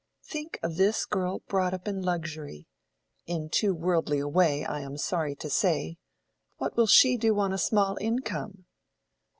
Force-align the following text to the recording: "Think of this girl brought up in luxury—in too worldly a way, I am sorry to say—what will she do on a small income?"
"Think 0.23 0.57
of 0.63 0.77
this 0.77 1.05
girl 1.05 1.43
brought 1.47 1.75
up 1.75 1.87
in 1.87 2.01
luxury—in 2.01 3.49
too 3.51 3.75
worldly 3.75 4.17
a 4.17 4.27
way, 4.27 4.65
I 4.65 4.79
am 4.79 4.97
sorry 4.97 5.35
to 5.35 5.47
say—what 5.47 6.75
will 6.75 6.87
she 6.87 7.17
do 7.17 7.37
on 7.37 7.53
a 7.53 7.59
small 7.59 7.99
income?" 8.01 8.65